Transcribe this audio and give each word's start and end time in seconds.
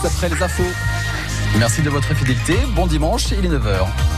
juste 0.00 0.16
après 0.16 0.28
les 0.28 0.42
infos. 0.42 0.62
Merci 1.58 1.82
de 1.82 1.90
votre 1.90 2.14
fidélité. 2.14 2.54
Bon 2.74 2.86
dimanche, 2.86 3.30
il 3.32 3.44
est 3.44 3.48
9h. 3.48 4.17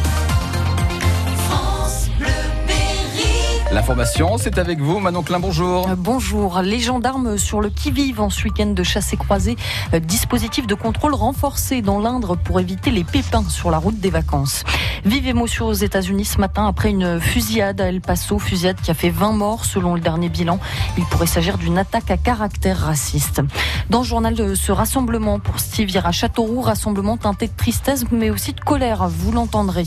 L'information, 3.72 4.36
c'est 4.36 4.58
avec 4.58 4.80
vous, 4.80 4.99
Manon 4.99 5.22
Klein, 5.22 5.38
bonjour. 5.38 5.88
Euh, 5.88 5.94
bonjour. 5.96 6.60
Les 6.60 6.80
gendarmes 6.80 7.38
sur 7.38 7.60
le 7.60 7.70
qui-vive 7.70 8.20
en 8.20 8.29
ce 8.29 8.43
week-end 8.43 8.66
de 8.66 8.82
chasse 8.82 9.12
et 9.12 9.16
croisée. 9.16 9.54
Euh, 9.95 10.00
dispositif 10.00 10.66
de 10.66 10.74
contrôle 10.74 11.14
renforcé 11.14 11.80
dans 11.80 12.00
l'Indre 12.00 12.36
pour 12.36 12.59
éviter 12.59 12.91
les 12.91 13.04
pépins 13.04 13.45
sur 13.48 13.70
la 13.70 13.78
route 13.78 14.00
des 14.00 14.10
vacances. 14.10 14.64
Vive 15.04 15.28
émotion 15.28 15.66
aux 15.66 15.72
États-Unis 15.72 16.24
ce 16.24 16.38
matin 16.38 16.66
après 16.66 16.91
une 16.91 17.20
fusillade 17.20 17.80
à 17.80 17.86
El 17.86 18.00
Paso, 18.00 18.41
fusillade 18.41 18.80
qui 18.82 18.91
a 18.91 18.95
fait 18.95 19.09
20 19.09 19.32
morts 19.32 19.64
selon 19.64 19.95
le 19.95 20.00
dernier 20.00 20.30
bilan. 20.30 20.59
Il 20.98 21.05
pourrait 21.05 21.27
s'agir 21.27 21.56
d'une 21.56 21.78
attaque 21.78 22.10
à 22.10 22.16
caractère 22.16 22.77
raciste. 22.77 23.41
Dans 23.88 24.00
le 24.00 24.05
journal 24.05 24.34
de 24.34 24.56
ce 24.56 24.73
rassemblement 24.73 25.38
pour 25.38 25.60
Steve 25.60 25.96
à 26.02 26.10
Châteauroux, 26.10 26.60
rassemblement 26.60 27.16
teinté 27.16 27.46
de 27.46 27.56
tristesse 27.56 28.05
mais 28.10 28.30
aussi 28.30 28.52
de 28.52 28.60
colère, 28.60 29.09
vous 29.09 29.30
l'entendrez. 29.30 29.87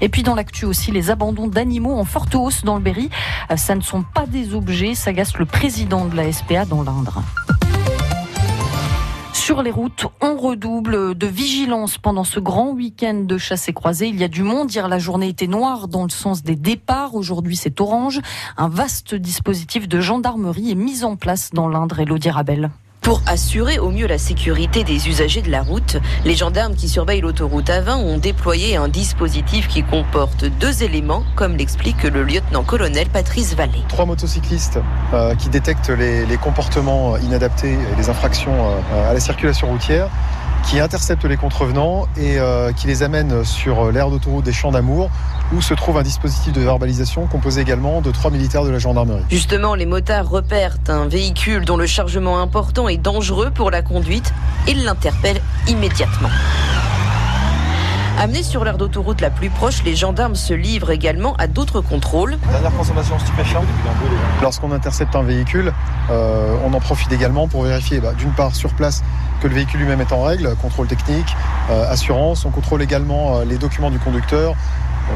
Et 0.00 0.08
puis 0.08 0.24
dans 0.24 0.34
l'actu 0.34 0.64
aussi, 0.64 0.90
les 0.90 1.10
abandons 1.10 1.46
d'animaux 1.46 1.96
en 1.96 2.04
forte 2.04 2.34
hausse 2.34 2.64
dans 2.64 2.74
le 2.74 2.82
Berry. 2.82 3.08
Euh, 3.50 3.56
ça 3.56 3.74
ne 3.74 3.80
sont 3.80 4.02
pas 4.02 4.26
des 4.26 4.54
objets, 4.54 4.94
s'agace 4.94 5.36
le 5.36 5.46
président 5.46 6.06
de 6.06 6.16
la 6.16 6.30
SPA 6.32 6.64
dans 6.64 6.82
l'Indre. 6.82 7.22
Sur 9.32 9.62
les 9.62 9.70
routes, 9.70 10.06
on 10.20 10.36
redouble 10.36 11.16
de 11.16 11.26
vigilance 11.26 11.98
pendant 11.98 12.24
ce 12.24 12.38
grand 12.38 12.70
week-end 12.70 13.14
de 13.14 13.36
chasse 13.38 13.68
et 13.68 13.72
croisée. 13.72 14.06
Il 14.06 14.16
y 14.16 14.22
a 14.22 14.28
du 14.28 14.42
monde. 14.42 14.72
Hier, 14.72 14.86
la 14.86 14.98
journée 14.98 15.28
était 15.28 15.48
noire 15.48 15.88
dans 15.88 16.04
le 16.04 16.10
sens 16.10 16.42
des 16.42 16.56
départs. 16.56 17.14
Aujourd'hui, 17.14 17.56
c'est 17.56 17.80
orange. 17.80 18.20
Un 18.56 18.68
vaste 18.68 19.14
dispositif 19.14 19.88
de 19.88 20.00
gendarmerie 20.00 20.70
est 20.70 20.76
mis 20.76 21.02
en 21.02 21.16
place 21.16 21.50
dans 21.52 21.68
l'Indre 21.68 21.98
et 21.98 22.04
l'Audirabel. 22.04 22.70
Pour 23.00 23.22
assurer 23.26 23.78
au 23.78 23.90
mieux 23.90 24.06
la 24.06 24.18
sécurité 24.18 24.84
des 24.84 25.08
usagers 25.08 25.40
de 25.40 25.50
la 25.50 25.62
route, 25.62 25.96
les 26.26 26.34
gendarmes 26.34 26.74
qui 26.74 26.86
surveillent 26.86 27.22
l'autoroute 27.22 27.68
A20 27.68 27.96
ont 27.96 28.18
déployé 28.18 28.76
un 28.76 28.88
dispositif 28.88 29.68
qui 29.68 29.82
comporte 29.82 30.44
deux 30.44 30.82
éléments, 30.82 31.24
comme 31.34 31.56
l'explique 31.56 32.02
le 32.02 32.22
lieutenant-colonel 32.22 33.08
Patrice 33.08 33.54
Vallée. 33.54 33.82
Trois 33.88 34.04
motocyclistes 34.04 34.78
euh, 35.14 35.34
qui 35.34 35.48
détectent 35.48 35.88
les, 35.88 36.36
comportements 36.36 37.16
inadaptés 37.16 37.72
et 37.72 37.96
les 37.96 38.10
infractions 38.10 38.70
euh, 38.70 39.10
à 39.10 39.14
la 39.14 39.20
circulation 39.20 39.68
routière 39.68 40.08
qui 40.68 40.80
interceptent 40.80 41.24
les 41.24 41.36
contrevenants 41.36 42.06
et 42.16 42.38
euh, 42.38 42.72
qui 42.72 42.86
les 42.86 43.02
amènent 43.02 43.44
sur 43.44 43.90
l'aire 43.92 44.10
d'autoroute 44.10 44.44
des 44.44 44.52
Champs 44.52 44.72
d'Amour 44.72 45.10
où 45.52 45.60
se 45.60 45.74
trouve 45.74 45.96
un 45.96 46.02
dispositif 46.02 46.52
de 46.52 46.60
verbalisation 46.60 47.26
composé 47.26 47.60
également 47.60 48.00
de 48.00 48.10
trois 48.10 48.30
militaires 48.30 48.64
de 48.64 48.70
la 48.70 48.78
gendarmerie. 48.78 49.24
Justement, 49.30 49.74
les 49.74 49.86
motards 49.86 50.28
repèrent 50.28 50.76
un 50.88 51.08
véhicule 51.08 51.64
dont 51.64 51.76
le 51.76 51.86
chargement 51.86 52.40
important 52.40 52.88
est 52.88 52.98
dangereux 52.98 53.50
pour 53.50 53.70
la 53.70 53.82
conduite 53.82 54.32
et 54.68 54.74
l'interpellent 54.74 55.42
immédiatement. 55.66 56.30
Amenés 58.20 58.42
sur 58.42 58.66
l'aire 58.66 58.76
d'autoroute 58.76 59.22
la 59.22 59.30
plus 59.30 59.48
proche, 59.48 59.82
les 59.82 59.96
gendarmes 59.96 60.34
se 60.34 60.52
livrent 60.52 60.90
également 60.90 61.34
à 61.38 61.46
d'autres 61.46 61.80
contrôles. 61.80 62.36
Dernière 62.50 62.76
consommation 62.76 63.18
stupéfiante. 63.18 63.64
Lorsqu'on 64.42 64.72
intercepte 64.72 65.16
un 65.16 65.22
véhicule, 65.22 65.72
euh, 66.10 66.54
on 66.62 66.74
en 66.74 66.80
profite 66.80 67.10
également 67.12 67.48
pour 67.48 67.62
vérifier 67.62 67.98
bah, 67.98 68.12
d'une 68.12 68.32
part 68.32 68.54
sur 68.54 68.74
place 68.74 69.02
que 69.40 69.48
le 69.48 69.54
véhicule 69.54 69.80
lui-même 69.80 70.02
est 70.02 70.12
en 70.12 70.22
règle, 70.22 70.54
contrôle 70.56 70.86
technique, 70.86 71.34
euh, 71.70 71.90
assurance. 71.90 72.44
On 72.44 72.50
contrôle 72.50 72.82
également 72.82 73.38
euh, 73.38 73.44
les 73.46 73.56
documents 73.56 73.90
du 73.90 73.98
conducteur, 73.98 74.54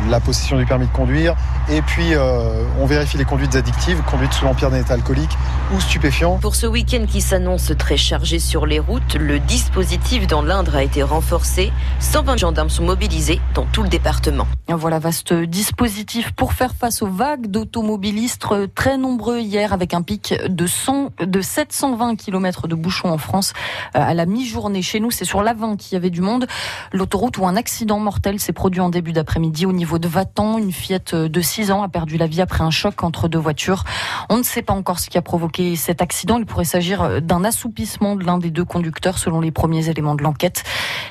la 0.09 0.20
possession 0.20 0.56
du 0.56 0.67
permis 0.67 0.87
de 0.87 0.92
conduire. 0.92 1.34
Et 1.70 1.83
puis, 1.83 2.14
euh, 2.14 2.64
on 2.81 2.87
vérifie 2.87 3.17
les 3.17 3.25
conduites 3.25 3.56
addictives, 3.56 4.03
conduites 4.03 4.33
sous 4.33 4.45
l'empire 4.45 4.70
d'un 4.70 4.81
état 4.81 4.95
alcoolique 4.95 5.37
ou 5.75 5.81
stupéfiant. 5.81 6.39
Pour 6.39 6.55
ce 6.55 6.67
week-end 6.67 7.06
qui 7.09 7.20
s'annonce 7.20 7.73
très 7.78 7.97
chargé 7.97 8.39
sur 8.39 8.67
les 8.67 8.78
routes, 8.78 9.15
le 9.15 9.39
dispositif 9.39 10.27
dans 10.27 10.42
l'Indre 10.42 10.77
a 10.77 10.83
été 10.83 11.03
renforcé. 11.03 11.72
120 12.00 12.37
gendarmes 12.37 12.70
sont 12.70 12.84
mobilisés 12.84 13.41
dans 13.55 13.65
tout 13.65 13.83
le 13.83 13.89
département. 13.89 14.47
Voilà, 14.69 14.98
vaste 14.98 15.33
dispositif 15.33 16.33
pour 16.33 16.53
faire 16.53 16.75
face 16.75 17.03
aux 17.03 17.09
vagues 17.09 17.47
d'automobilistes 17.47 18.47
très 18.75 18.99
nombreux 18.99 19.38
hier 19.38 19.72
avec 19.72 19.94
un 19.94 20.03
pic 20.03 20.34
de, 20.49 20.66
100, 20.66 21.12
de 21.21 21.41
720 21.41 22.16
km 22.16 22.69
de 22.69 22.75
bouchons 22.75 23.10
en 23.10 23.19
France 23.19 23.53
euh, 23.97 24.00
à 24.00 24.15
la 24.15 24.27
mi-journée. 24.27 24.83
Chez 24.83 25.00
nous, 25.00 25.10
c'est 25.10 25.25
sur 25.25 25.43
l'Avent 25.43 25.77
qu'il 25.77 25.94
y 25.94 25.97
avait 25.97 26.10
du 26.10 26.21
monde. 26.21 26.47
L'autoroute 26.93 27.38
où 27.38 27.47
un 27.47 27.56
accident 27.56 27.99
mortel 27.99 28.41
s'est 28.41 28.53
produit 28.53 28.81
en 28.81 28.91
début 28.91 29.12
d'après-midi 29.12 29.66
au 29.66 29.72
niveau 29.72 29.84
niveau 29.84 29.99
de 29.99 30.09
Vatan. 30.09 30.56
Une 30.56 30.72
fillette 30.72 31.15
de 31.15 31.41
6 31.43 31.71
ans 31.71 31.83
a 31.83 31.91
perdu 31.91 32.17
la 32.17 32.27
vie 32.27 32.41
après 32.41 32.65
un 32.65 32.71
choc 32.71 33.05
entre 33.05 33.28
deux 33.28 33.39
voitures. 33.39 33.84
On 34.31 34.39
ne 34.39 34.43
sait 34.43 34.62
pas 34.62 34.72
encore 34.72 34.99
ce 34.99 35.11
qui 35.11 35.19
a 35.19 35.22
provoqué 35.22 35.77
cet 35.77 36.00
accident. 36.00 36.39
Il 36.39 36.47
pourrait 36.47 36.65
s'agir 36.65 37.21
d'un 37.21 37.45
assoupissement 37.45 38.17
de 38.17 38.25
l'un 38.25 38.39
des 38.39 38.50
deux 38.50 38.65
conducteurs 38.65 39.19
selon 39.19 39.43
les 39.43 39.50
premiers 39.50 39.91
éléments 39.91 40.15
de 40.15 40.22
l'enquête. 40.22 40.65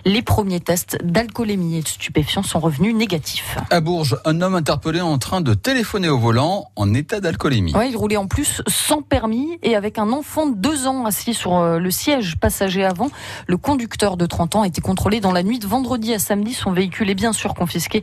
Les 0.05 0.23
premiers 0.23 0.59
tests 0.59 0.97
d'alcoolémie 1.03 1.77
et 1.77 1.81
de 1.83 1.87
stupéfiants 1.87 2.41
sont 2.41 2.59
revenus 2.59 2.95
négatifs. 2.95 3.59
À 3.69 3.79
Bourges, 3.79 4.17
un 4.25 4.41
homme 4.41 4.55
interpellé 4.55 5.01
en 5.01 5.19
train 5.19 5.41
de 5.41 5.53
téléphoner 5.53 6.09
au 6.09 6.17
volant 6.17 6.71
en 6.75 6.95
état 6.95 7.19
d'alcoolémie. 7.19 7.73
il 7.87 7.95
roulait 7.95 8.17
en 8.17 8.25
plus 8.25 8.63
sans 8.65 9.03
permis 9.03 9.59
et 9.61 9.75
avec 9.75 9.99
un 9.99 10.11
enfant 10.11 10.47
de 10.47 10.55
2 10.55 10.87
ans 10.87 11.05
assis 11.05 11.35
sur 11.35 11.57
euh, 11.57 11.77
le 11.77 11.91
siège 11.91 12.37
passager 12.37 12.83
avant. 12.83 13.11
Le 13.45 13.57
conducteur 13.57 14.17
de 14.17 14.25
30 14.25 14.55
ans 14.55 14.61
a 14.63 14.67
été 14.67 14.81
contrôlé 14.81 15.19
dans 15.19 15.31
la 15.31 15.43
nuit 15.43 15.59
de 15.59 15.67
vendredi 15.67 16.11
à 16.15 16.17
samedi. 16.17 16.55
Son 16.55 16.71
véhicule 16.71 17.11
est 17.11 17.15
bien 17.15 17.33
sûr 17.33 17.53
confisqué. 17.53 18.01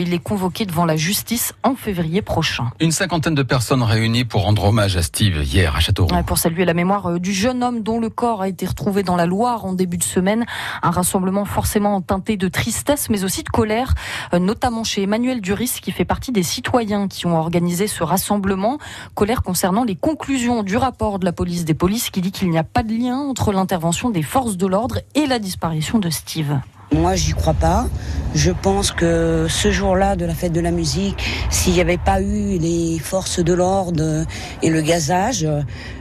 Il 0.00 0.14
est 0.14 0.22
convoqué 0.22 0.64
devant 0.64 0.84
la 0.84 0.96
justice 0.96 1.54
en 1.62 1.74
février 1.74 2.22
prochain. 2.22 2.70
Une 2.80 2.92
cinquantaine 2.92 3.34
de 3.34 3.42
personnes 3.42 3.82
réunies 3.82 4.24
pour 4.24 4.42
rendre 4.42 4.64
hommage 4.64 4.96
à 4.96 5.02
Steve 5.02 5.42
hier 5.42 5.74
à 5.74 5.80
Châteauroux. 5.80 6.14
pour 6.24 6.38
saluer 6.38 6.64
la 6.64 6.74
mémoire 6.74 7.06
euh, 7.06 7.18
du 7.18 7.32
jeune 7.32 7.64
homme 7.64 7.82
dont 7.82 7.98
le 7.98 8.08
corps 8.08 8.42
a 8.42 8.48
été 8.48 8.66
retrouvé 8.66 9.02
dans 9.02 9.16
la 9.16 9.26
Loire 9.26 9.64
en 9.64 9.72
début 9.72 9.98
de 9.98 10.04
semaine. 10.04 10.46
Un 10.82 10.90
rassemblement 10.90 11.44
forcément 11.44 12.00
teinté 12.00 12.36
de 12.36 12.48
tristesse 12.48 13.10
mais 13.10 13.24
aussi 13.24 13.42
de 13.42 13.48
colère, 13.48 13.94
euh, 14.34 14.38
notamment 14.38 14.84
chez 14.84 15.02
Emmanuel 15.02 15.40
Duris 15.40 15.78
qui 15.82 15.90
fait 15.90 16.04
partie 16.04 16.32
des 16.32 16.42
citoyens 16.42 17.08
qui 17.08 17.26
ont 17.26 17.36
organisé 17.36 17.86
ce 17.86 18.04
rassemblement. 18.04 18.78
Colère 19.14 19.42
concernant 19.42 19.84
les 19.84 19.96
conclusions 19.96 20.62
du 20.62 20.76
rapport 20.76 21.18
de 21.18 21.24
la 21.24 21.32
police 21.32 21.64
des 21.64 21.74
polices 21.74 22.10
qui 22.10 22.20
dit 22.20 22.32
qu'il 22.32 22.50
n'y 22.50 22.58
a 22.58 22.64
pas 22.64 22.82
de 22.82 22.92
lien 22.92 23.18
entre 23.18 23.52
l'intervention 23.52 24.10
des 24.10 24.22
forces 24.22 24.56
de 24.56 24.66
l'ordre 24.66 25.00
et 25.14 25.26
la 25.26 25.38
disparition 25.38 25.98
de 25.98 26.10
Steve. 26.10 26.58
Moi, 26.92 27.16
j'y 27.16 27.32
crois 27.32 27.54
pas. 27.54 27.86
Je 28.34 28.50
pense 28.50 28.92
que 28.92 29.46
ce 29.48 29.70
jour-là 29.70 30.16
de 30.16 30.24
la 30.24 30.34
fête 30.34 30.52
de 30.52 30.60
la 30.60 30.70
musique, 30.70 31.22
s'il 31.50 31.74
n'y 31.74 31.80
avait 31.80 31.98
pas 31.98 32.20
eu 32.20 32.58
les 32.58 32.98
forces 32.98 33.40
de 33.40 33.52
l'ordre 33.52 34.24
et 34.62 34.70
le 34.70 34.80
gazage, 34.80 35.46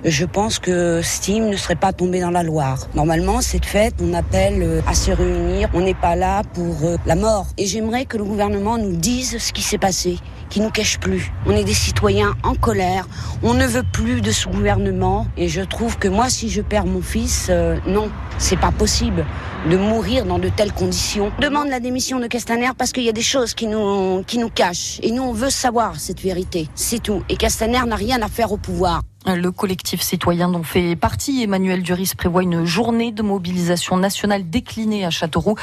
je 0.05 0.25
pense 0.25 0.59
que 0.59 1.01
Steam 1.03 1.49
ne 1.49 1.57
serait 1.57 1.75
pas 1.75 1.93
tombé 1.93 2.21
dans 2.21 2.31
la 2.31 2.43
Loire. 2.43 2.87
Normalement, 2.95 3.41
cette 3.41 3.65
fête, 3.65 3.95
on 4.01 4.13
appelle 4.13 4.81
à 4.87 4.93
se 4.93 5.11
réunir. 5.11 5.69
On 5.73 5.81
n'est 5.81 5.93
pas 5.93 6.15
là 6.15 6.43
pour 6.53 6.83
euh, 6.83 6.97
la 7.05 7.15
mort. 7.15 7.47
Et 7.57 7.65
j'aimerais 7.65 8.05
que 8.05 8.17
le 8.17 8.23
gouvernement 8.23 8.77
nous 8.77 8.95
dise 8.95 9.37
ce 9.39 9.51
qui 9.51 9.61
s'est 9.61 9.77
passé 9.77 10.17
qui 10.49 10.61
nous 10.61 10.69
cache 10.69 10.99
plus. 10.99 11.31
On 11.45 11.51
est 11.51 11.63
des 11.63 11.73
citoyens 11.73 12.35
en 12.43 12.55
colère. 12.55 13.07
On 13.43 13.53
ne 13.53 13.65
veut 13.65 13.83
plus 13.91 14.21
de 14.21 14.31
ce 14.31 14.47
gouvernement. 14.47 15.27
Et 15.37 15.49
je 15.49 15.61
trouve 15.61 15.97
que 15.97 16.07
moi, 16.07 16.29
si 16.29 16.49
je 16.49 16.61
perds 16.61 16.85
mon 16.85 17.01
fils, 17.01 17.47
euh, 17.49 17.77
non, 17.85 18.09
c'est 18.37 18.59
pas 18.59 18.71
possible 18.71 19.25
de 19.69 19.77
mourir 19.77 20.25
dans 20.25 20.39
de 20.39 20.49
telles 20.49 20.71
conditions. 20.77 21.31
demande 21.39 21.69
la 21.69 21.79
démission 21.79 22.19
de 22.19 22.27
Castaner 22.27 22.69
parce 22.77 22.91
qu'il 22.91 23.03
y 23.03 23.09
a 23.09 23.13
des 23.13 23.21
choses 23.21 23.53
qui 23.53 23.65
nous, 23.65 24.23
qui 24.27 24.37
nous 24.37 24.49
cachent. 24.49 24.99
Et 25.01 25.11
nous, 25.11 25.23
on 25.23 25.33
veut 25.33 25.49
savoir 25.49 25.99
cette 25.99 26.21
vérité. 26.21 26.69
C'est 26.75 27.01
tout. 27.01 27.23
Et 27.29 27.35
Castaner 27.35 27.81
n'a 27.87 27.95
rien 27.95 28.21
à 28.21 28.27
faire 28.27 28.51
au 28.51 28.57
pouvoir. 28.57 29.01
Le 29.25 29.51
collectif 29.51 30.01
citoyen 30.01 30.49
dont 30.49 30.63
fait 30.63 30.95
partie 30.95 31.43
Emmanuel 31.43 31.81
Duris 31.81 32.11
prévoit 32.15 32.43
une 32.43 32.63
journée 32.63 33.11
de 33.11 33.21
mobilisation 33.23 33.97
nationale 33.97 34.49
déclinée 34.49 35.03
à 35.03 35.09
Châteauroux 35.09 35.55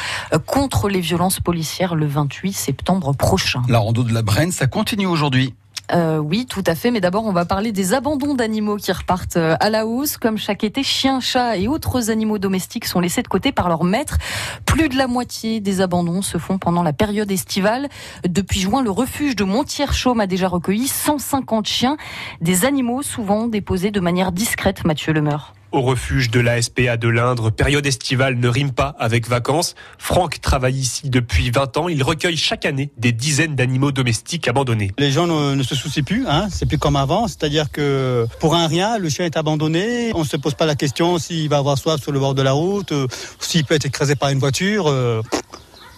contre 0.46 0.88
les 0.88 1.00
violences 1.00 1.40
policières 1.40 1.94
le 1.94 2.06
28 2.06 2.52
septembre 2.52 3.14
prochain. 3.14 3.62
La 3.68 3.78
rando 3.78 4.02
de 4.02 4.12
la 4.12 4.22
Brenne, 4.22 4.52
ça 4.52 4.66
continue 4.66 5.06
aujourd'hui. 5.06 5.54
Euh, 5.92 6.18
oui, 6.18 6.46
tout 6.46 6.64
à 6.66 6.74
fait. 6.74 6.90
Mais 6.90 7.00
d'abord, 7.00 7.24
on 7.26 7.32
va 7.32 7.44
parler 7.44 7.72
des 7.72 7.94
abandons 7.94 8.34
d'animaux 8.34 8.76
qui 8.76 8.90
repartent 8.92 9.36
euh, 9.36 9.56
à 9.60 9.70
la 9.70 9.86
hausse. 9.86 10.16
Comme 10.16 10.38
chaque 10.38 10.64
été, 10.64 10.82
chiens, 10.82 11.20
chats 11.20 11.56
et 11.56 11.68
autres 11.68 12.10
animaux 12.10 12.38
domestiques 12.38 12.86
sont 12.86 13.00
laissés 13.00 13.22
de 13.22 13.28
côté 13.28 13.52
par 13.52 13.68
leurs 13.68 13.84
maîtres. 13.84 14.18
Plus 14.64 14.88
de 14.88 14.96
la 14.96 15.06
moitié 15.06 15.60
des 15.60 15.80
abandons 15.80 16.22
se 16.22 16.38
font 16.38 16.58
pendant 16.58 16.82
la 16.82 16.92
période 16.92 17.30
estivale. 17.30 17.88
Depuis 18.26 18.60
juin, 18.60 18.82
le 18.82 18.90
refuge 18.90 19.36
de 19.36 19.44
Montier-Chaume 19.44 20.20
a 20.20 20.26
déjà 20.26 20.48
recueilli 20.48 20.88
150 20.88 21.66
chiens, 21.66 21.96
des 22.40 22.64
animaux 22.64 23.02
souvent 23.02 23.46
déposés 23.46 23.90
de 23.90 24.00
manière 24.00 24.32
discrète, 24.32 24.84
Mathieu 24.84 25.12
Lemeur 25.12 25.54
au 25.74 25.82
refuge 25.82 26.30
de 26.30 26.38
la 26.38 26.62
SPA 26.62 26.96
de 26.96 27.08
l'Indre. 27.08 27.50
Période 27.50 27.84
estivale 27.84 28.36
ne 28.36 28.48
rime 28.48 28.70
pas 28.70 28.94
avec 28.98 29.28
vacances. 29.28 29.74
Franck 29.98 30.40
travaille 30.40 30.76
ici 30.76 31.10
depuis 31.10 31.50
20 31.50 31.76
ans. 31.76 31.88
Il 31.88 32.02
recueille 32.04 32.36
chaque 32.36 32.64
année 32.64 32.90
des 32.96 33.10
dizaines 33.10 33.56
d'animaux 33.56 33.90
domestiques 33.90 34.46
abandonnés. 34.46 34.92
Les 34.98 35.10
gens 35.10 35.26
ne, 35.26 35.62
se 35.64 35.74
soucient 35.74 36.04
plus, 36.04 36.26
hein. 36.28 36.46
c'est 36.50 36.66
plus 36.66 36.78
comme 36.78 36.94
avant. 36.94 37.26
C'est-à-dire 37.26 37.72
que 37.72 38.26
pour 38.38 38.54
un 38.54 38.68
rien, 38.68 38.98
le 38.98 39.08
chien 39.08 39.24
est 39.24 39.36
abandonné. 39.36 40.12
On 40.14 40.20
ne 40.20 40.24
se 40.24 40.36
pose 40.36 40.54
pas 40.54 40.66
la 40.66 40.76
question 40.76 41.18
s'il 41.18 41.48
va 41.48 41.58
avoir 41.58 41.76
soif 41.76 42.00
sur 42.00 42.12
le 42.12 42.20
bord 42.20 42.34
de 42.34 42.42
la 42.42 42.52
route, 42.52 42.92
euh, 42.92 43.08
s'il 43.40 43.64
peut 43.64 43.74
être 43.74 43.86
écrasé 43.86 44.14
par 44.14 44.30
une 44.30 44.38
voiture. 44.38 44.86
Euh, 44.86 45.22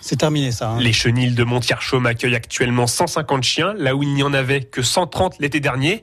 c'est 0.00 0.16
terminé 0.16 0.52
ça. 0.52 0.70
Hein. 0.70 0.80
Les 0.80 0.92
chenilles 0.94 1.34
de 1.34 1.44
Montier-Chaume 1.44 2.06
accueillent 2.06 2.34
actuellement 2.34 2.86
150 2.86 3.42
chiens, 3.42 3.74
là 3.76 3.94
où 3.94 4.02
il 4.02 4.14
n'y 4.14 4.22
en 4.22 4.32
avait 4.32 4.62
que 4.62 4.80
130 4.80 5.34
l'été 5.40 5.60
dernier. 5.60 6.00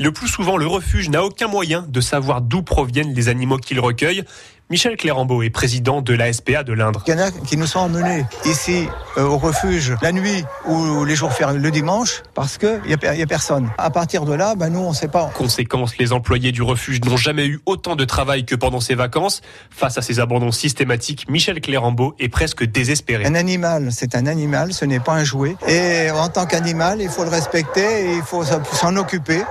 Et 0.00 0.02
le 0.02 0.12
plus 0.12 0.28
souvent, 0.28 0.56
le 0.56 0.66
refuge 0.66 1.10
n'a 1.10 1.22
aucun 1.22 1.46
moyen 1.46 1.84
de 1.86 2.00
savoir 2.00 2.40
d'où 2.40 2.62
proviennent 2.62 3.12
les 3.12 3.28
animaux 3.28 3.58
qu'il 3.58 3.78
recueille. 3.80 4.24
Michel 4.70 4.96
Clérambeau 4.96 5.42
est 5.42 5.50
président 5.50 6.00
de 6.00 6.14
la 6.14 6.32
SPA 6.32 6.62
de 6.62 6.72
l'Indre. 6.72 7.02
Il 7.06 7.10
y 7.10 7.16
en 7.16 7.18
a 7.18 7.30
qui 7.32 7.56
nous 7.56 7.66
sont 7.66 7.80
emmenés 7.80 8.24
ici 8.44 8.86
euh, 9.18 9.24
au 9.24 9.36
refuge 9.36 9.96
la 10.00 10.12
nuit 10.12 10.44
ou 10.64 11.04
les 11.04 11.16
jours 11.16 11.32
fériés 11.32 11.58
le 11.58 11.70
dimanche 11.72 12.22
parce 12.34 12.56
qu'il 12.56 12.80
n'y 12.86 12.94
a, 12.94 13.22
a, 13.22 13.26
personne. 13.26 13.68
À 13.78 13.90
partir 13.90 14.24
de 14.24 14.32
là, 14.32 14.54
ben 14.54 14.68
nous, 14.68 14.78
on 14.78 14.90
ne 14.90 14.94
sait 14.94 15.08
pas. 15.08 15.32
Conséquence, 15.34 15.98
les 15.98 16.12
employés 16.12 16.52
du 16.52 16.62
refuge 16.62 17.00
n'ont 17.00 17.16
jamais 17.16 17.46
eu 17.46 17.60
autant 17.66 17.96
de 17.96 18.04
travail 18.04 18.46
que 18.46 18.54
pendant 18.54 18.80
ces 18.80 18.94
vacances. 18.94 19.42
Face 19.70 19.98
à 19.98 20.02
ces 20.02 20.20
abandons 20.20 20.52
systématiques, 20.52 21.28
Michel 21.28 21.60
Clérambeau 21.60 22.14
est 22.20 22.28
presque 22.28 22.64
désespéré. 22.64 23.26
Un 23.26 23.34
animal, 23.34 23.88
c'est 23.90 24.14
un 24.14 24.26
animal, 24.26 24.72
ce 24.72 24.84
n'est 24.84 25.00
pas 25.00 25.14
un 25.14 25.24
jouet. 25.24 25.56
Et 25.66 26.12
en 26.12 26.28
tant 26.28 26.46
qu'animal, 26.46 27.02
il 27.02 27.08
faut 27.08 27.24
le 27.24 27.30
respecter 27.30 28.12
et 28.12 28.16
il 28.18 28.22
faut 28.22 28.44
s'en 28.44 28.96
occuper. 28.96 29.42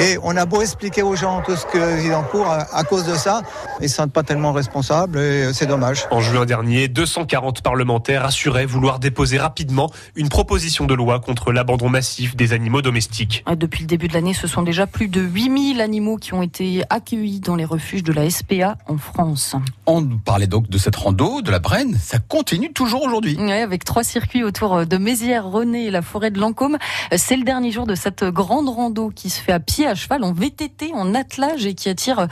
Et 0.00 0.16
on 0.22 0.36
a 0.36 0.46
beau 0.46 0.62
expliquer 0.62 1.02
aux 1.02 1.16
gens 1.16 1.42
tout 1.42 1.56
ce 1.56 1.66
qu'ils 1.66 2.14
encourent 2.14 2.46
à, 2.46 2.66
à 2.72 2.84
cause 2.84 3.04
de 3.04 3.14
ça, 3.14 3.42
ils 3.80 3.84
ne 3.84 3.88
sont 3.88 4.08
pas 4.08 4.22
tellement 4.22 4.52
responsables 4.52 5.18
et 5.18 5.52
c'est 5.52 5.66
dommage. 5.66 6.06
En 6.10 6.20
juin 6.20 6.46
dernier, 6.46 6.86
240 6.86 7.62
parlementaires 7.62 8.24
assuraient 8.24 8.66
vouloir 8.66 9.00
déposer 9.00 9.38
rapidement 9.38 9.90
une 10.14 10.28
proposition 10.28 10.86
de 10.86 10.94
loi 10.94 11.18
contre 11.18 11.50
l'abandon 11.50 11.88
massif 11.88 12.36
des 12.36 12.52
animaux 12.52 12.80
domestiques. 12.80 13.44
Depuis 13.56 13.80
le 13.80 13.86
début 13.86 14.06
de 14.06 14.14
l'année, 14.14 14.34
ce 14.34 14.46
sont 14.46 14.62
déjà 14.62 14.86
plus 14.86 15.08
de 15.08 15.20
8000 15.20 15.80
animaux 15.80 16.16
qui 16.16 16.32
ont 16.32 16.42
été 16.42 16.84
accueillis 16.90 17.40
dans 17.40 17.56
les 17.56 17.64
refuges 17.64 18.04
de 18.04 18.12
la 18.12 18.30
SPA 18.30 18.76
en 18.86 18.98
France. 18.98 19.56
On 19.86 20.06
parlait 20.06 20.46
donc 20.46 20.70
de 20.70 20.78
cette 20.78 20.94
rando, 20.94 21.42
de 21.42 21.50
la 21.50 21.58
Brenne. 21.58 21.98
Ça 22.00 22.18
continue 22.20 22.72
toujours 22.72 23.02
aujourd'hui. 23.02 23.36
Oui, 23.38 23.50
avec 23.50 23.84
trois 23.84 24.04
circuits 24.04 24.44
autour 24.44 24.86
de 24.86 24.96
Mézières, 24.96 25.46
René 25.46 25.86
et 25.86 25.90
la 25.90 26.02
forêt 26.02 26.30
de 26.30 26.38
Lancôme. 26.38 26.78
C'est 27.16 27.36
le 27.36 27.44
dernier 27.44 27.72
jour 27.72 27.86
de 27.86 27.96
cette 27.96 28.22
grande 28.22 28.68
rando 28.68 29.10
qui 29.10 29.28
se 29.28 29.40
fait 29.40 29.52
à 29.52 29.60
pied, 29.60 29.87
à 29.88 29.94
cheval, 29.94 30.22
en 30.24 30.32
VTT, 30.32 30.92
en 30.94 31.14
attelage 31.14 31.66
et 31.66 31.74
qui 31.74 31.88
attire 31.88 32.28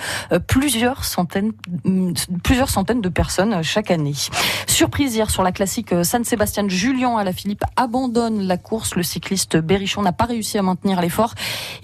plusieurs 0.47 1.05
centaines, 1.05 1.53
plusieurs 2.43 2.71
centaines 2.71 3.01
de 3.01 3.09
personnes 3.09 3.63
chaque 3.63 3.91
année. 3.91 4.15
Surprise 4.67 5.15
hier 5.15 5.31
sur 5.31 5.43
la 5.43 5.53
classique 5.53 5.95
San 6.03 6.25
Sébastien, 6.25 6.69
Julien 6.69 7.17
Alaphilippe 7.17 7.65
abandonne 7.77 8.43
la 8.43 8.57
course. 8.57 8.95
Le 8.95 9.03
cycliste 9.03 9.57
Berrichon 9.57 10.03
n'a 10.03 10.13
pas 10.13 10.25
réussi 10.25 10.59
à 10.59 10.63
maintenir 10.63 11.01
l'effort. 11.01 11.35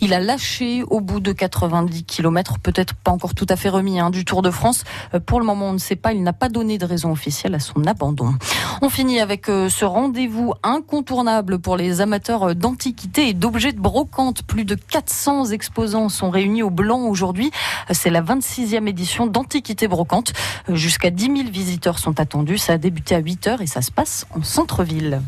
Il 0.01 0.13
a 0.13 0.21
lâché 0.21 0.83
au 0.85 1.01
bout 1.01 1.21
de 1.21 1.33
90 1.33 2.05
km, 2.05 2.59
peut-être 2.59 2.95
pas 2.95 3.11
encore 3.11 3.35
tout 3.35 3.47
à 3.49 3.57
fait 3.57 3.69
remis 3.69 3.99
hein, 3.99 4.11
du 4.11 4.25
Tour 4.25 4.43
de 4.43 4.51
France. 4.51 4.85
Pour 5.27 5.41
le 5.41 5.47
moment, 5.47 5.71
on 5.71 5.73
ne 5.73 5.79
sait 5.79 5.97
pas. 5.97 6.13
Il 6.13 6.23
n'a 6.23 6.33
pas 6.33 6.49
donné 6.49 6.79
de 6.79 6.85
raison 6.85 7.11
officielle 7.11 7.55
à 7.55 7.61
son 7.61 7.85
abandon. 7.87 8.35
On 8.83 8.91
finit 8.91 9.21
avec 9.21 9.47
ce 9.47 9.85
rendez-vous 9.85 10.55
incontournable 10.63 11.59
pour 11.59 11.77
les 11.77 12.01
amateurs 12.01 12.55
d'antiquités 12.55 13.29
et 13.29 13.35
d'objets 13.35 13.73
de 13.73 13.81
brocante. 13.81 14.43
Plus 14.43 14.65
de 14.65 14.75
400 14.75 15.53
exposants 15.63 16.09
sont 16.09 16.29
réunis 16.29 16.65
au 16.65 16.71
Blanc 16.71 17.03
aujourd'hui. 17.03 17.53
C'est 17.93 18.11
la 18.11 18.21
26e 18.21 18.89
édition 18.89 19.29
d'Antiquité 19.29 19.87
Brocante. 19.87 20.33
Jusqu'à 20.69 21.11
10 21.11 21.27
000 21.27 21.37
visiteurs 21.51 22.01
sont 22.01 22.19
attendus. 22.19 22.59
Ça 22.59 22.73
a 22.73 22.79
débuté 22.79 23.15
à 23.15 23.21
8 23.21 23.47
heures 23.47 23.61
et 23.61 23.69
ça 23.69 23.81
se 23.81 23.93
passe 23.93 24.27
en 24.35 24.43
centre-ville. 24.43 25.23